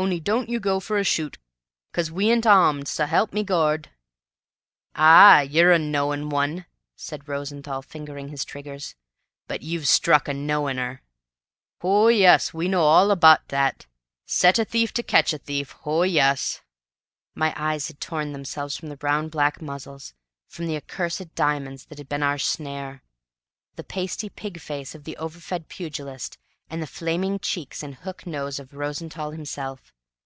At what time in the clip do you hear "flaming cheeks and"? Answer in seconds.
26.86-27.94